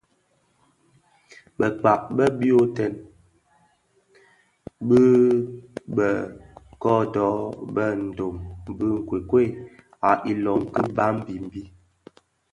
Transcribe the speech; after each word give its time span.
Bëkpag 1.57 2.01
be 2.15 2.25
boytèn 2.39 2.93
bi 4.87 5.01
bë 5.95 6.07
kodo 6.83 7.27
bë 7.75 7.85
ndom 8.05 8.35
bi 8.77 8.85
nkokuei 8.97 9.49
a 10.09 10.11
ilön 10.31 10.61
ki 10.73 10.81
Babimbi. 10.95 11.61